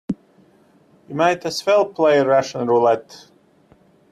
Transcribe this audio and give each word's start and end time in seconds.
You 1.07 1.13
might 1.13 1.45
as 1.45 1.63
well 1.63 1.85
play 1.85 2.19
Russian 2.21 2.65
roulette. 2.65 3.27